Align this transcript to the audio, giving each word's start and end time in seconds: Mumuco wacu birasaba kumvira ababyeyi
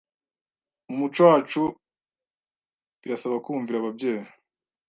Mumuco 0.87 1.21
wacu 1.29 1.63
birasaba 3.01 3.37
kumvira 3.45 3.77
ababyeyi 3.79 4.25